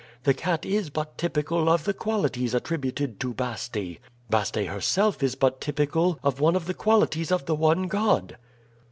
[0.23, 3.77] The cat is but typical of the qualities attributed to Baste.
[4.31, 8.35] Baste herself is but typical of one of the qualities of the One God."